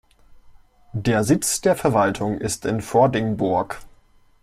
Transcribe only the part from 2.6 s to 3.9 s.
in Vordingborg.